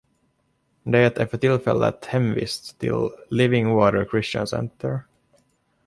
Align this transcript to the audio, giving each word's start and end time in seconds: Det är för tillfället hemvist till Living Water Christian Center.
Det 0.83 1.17
är 1.17 1.25
för 1.25 1.37
tillfället 1.37 2.05
hemvist 2.05 2.79
till 2.79 3.09
Living 3.29 3.69
Water 3.69 4.07
Christian 4.11 4.47
Center. 4.47 4.99